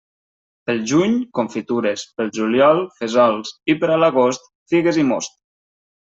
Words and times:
Pel 0.67 0.79
juny, 0.91 1.11
confitures, 1.39 2.05
pel 2.21 2.31
juliol, 2.37 2.81
fesols 3.01 3.51
i 3.73 3.75
per 3.83 3.91
a 3.97 3.99
l'agost, 4.05 4.49
figues 4.73 4.99
i 5.03 5.05
most. 5.11 5.37